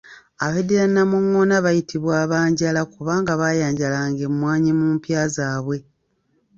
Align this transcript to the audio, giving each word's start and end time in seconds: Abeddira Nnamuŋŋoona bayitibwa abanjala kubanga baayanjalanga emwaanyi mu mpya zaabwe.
Abeddira 0.45 0.85
Nnamuŋŋoona 0.87 1.55
bayitibwa 1.65 2.13
abanjala 2.23 2.81
kubanga 2.93 3.31
baayanjalanga 3.41 4.21
emwaanyi 4.29 4.71
mu 4.79 4.85
mpya 4.95 5.21
zaabwe. 5.35 5.77